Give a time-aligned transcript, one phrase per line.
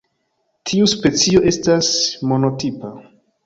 [0.69, 1.93] Tiu specio estas
[2.33, 2.95] monotipa.